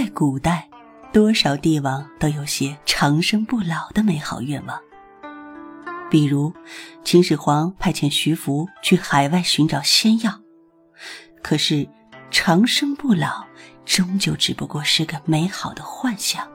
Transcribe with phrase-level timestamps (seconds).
[0.00, 0.70] 在古代，
[1.12, 4.80] 多少帝王都有些长生不老的美好愿望。
[6.08, 6.54] 比如，
[7.02, 10.40] 秦始皇派遣徐福去海外寻找仙药，
[11.42, 11.84] 可是
[12.30, 13.44] 长生不老
[13.84, 16.48] 终究只不过是个美好的幻想，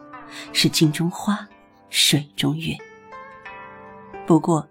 [0.54, 1.46] 是镜中花，
[1.89, 2.73] 水中月。
[4.25, 4.66] 不过，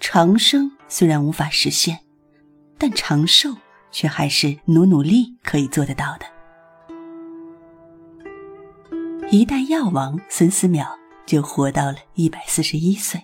[0.00, 1.98] 长生虽然无法实现，
[2.76, 3.56] 但长寿
[3.90, 6.26] 却还是努努力可以做得到的。
[9.32, 10.86] 一代药王孙思邈
[11.24, 13.18] 就活到了一百四十一岁。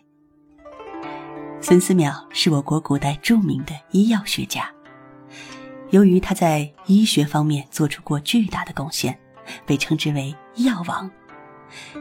[1.61, 4.73] 孙思邈是我国古代著名的医药学家。
[5.91, 9.19] 由于他在医学方面做出过巨大的贡献，
[9.67, 11.11] 被称之为药王。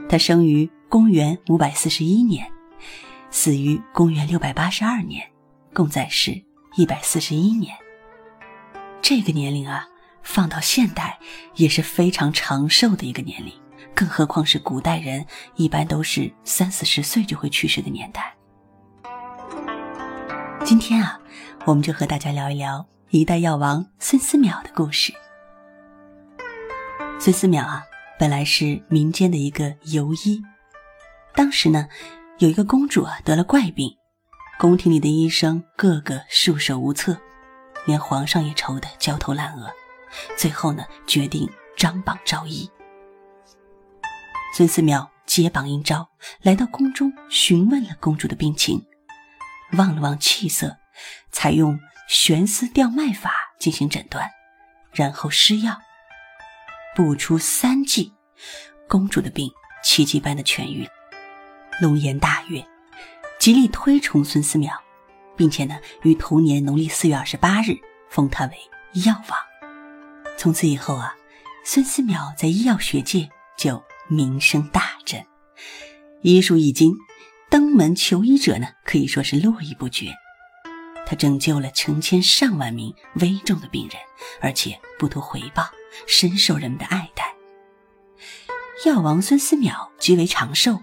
[0.08, 2.50] 他生于公元五百四十一年，
[3.30, 5.30] 死于公元六百八十二年，
[5.74, 6.42] 共在世
[6.78, 7.76] 一百四十一年。
[9.02, 9.86] 这个年龄啊，
[10.24, 11.20] 放到现代
[11.56, 13.52] 也是非常长寿的一个年龄，
[13.98, 18.32] 更何况是古代人一般都是三四十岁就会去世的年代。
[20.64, 21.20] 今天啊，
[21.66, 25.12] 我们就和大家聊一聊一代药王孙思邈的故事。
[27.20, 27.84] 孙思邈啊，
[28.20, 30.44] 本来是民间的一个游医。
[31.34, 31.88] 当时呢，
[32.38, 33.90] 有一个公主啊得了怪病，
[34.60, 37.18] 宫廷里的医生个个束手无策，
[37.88, 39.72] 连皇上也愁得焦头烂额。
[40.38, 42.70] 最后呢，决定张榜招医。
[44.58, 46.10] 孙思邈接榜应招，
[46.42, 48.84] 来到宫中询问了公主的病情。
[49.74, 50.76] 望了望气色，
[51.32, 54.28] 采用悬丝吊脉法进行诊断，
[54.92, 55.80] 然后施药。
[56.96, 58.12] 不出三剂，
[58.88, 59.48] 公主的病
[59.84, 60.90] 奇迹般的痊愈，
[61.80, 62.66] 龙颜大悦，
[63.38, 64.72] 极力推崇孙思邈，
[65.36, 67.78] 并且呢，于同年农历四月二十八日
[68.10, 68.58] 封他为
[69.06, 69.40] 药王。
[70.36, 71.16] 从此以后啊，
[71.64, 75.26] 孙思邈在医药学界就名声大振，
[76.22, 76.96] 医术一经。
[77.50, 80.14] 登门求医者呢，可以说是络绎不绝。
[81.06, 83.98] 他拯救了成千上万名危重的病人，
[84.42, 85.66] 而且不图回报，
[86.06, 87.34] 深受人们的爱戴。
[88.86, 90.82] 药王孙思邈极为长寿，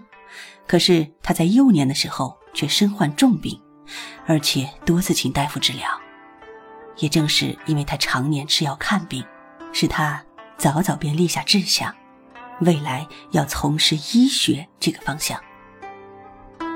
[0.67, 3.61] 可是他在幼年的时候却身患重病，
[4.25, 5.87] 而且多次请大夫治疗。
[6.97, 9.23] 也正是因为他常年吃药看病，
[9.71, 10.25] 使他
[10.57, 11.95] 早早便立下志向，
[12.61, 15.39] 未来要从事医学这个方向。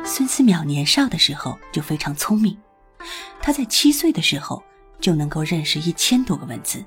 [0.04, 2.58] 孙思邈年少的时候就非常聪明，
[3.42, 4.64] 他在七岁的时候
[5.00, 6.84] 就能够认识一千多个文字。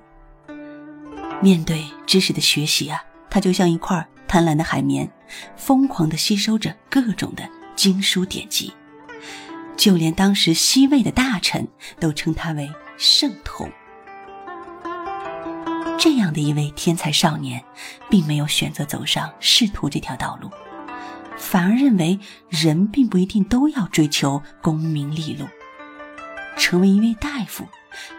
[1.41, 5.10] 面对知识的学习啊，他就像一块贪婪的海绵，
[5.56, 8.72] 疯狂地吸收着各种的经书典籍，
[9.76, 11.66] 就连当时西魏的大臣
[11.98, 13.70] 都称他为圣童。
[16.02, 17.62] 这样的一位天才少年，
[18.10, 20.50] 并没有选择走上仕途这条道路。
[21.38, 22.18] 反而认为
[22.48, 25.46] 人并不一定都要追求功名利禄，
[26.56, 27.68] 成为一位大夫，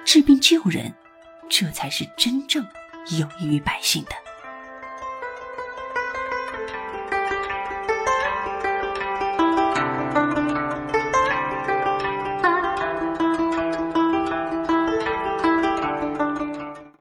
[0.06, 0.94] 治病救人，
[1.50, 2.66] 这才是真正
[3.20, 4.12] 有益于百姓的。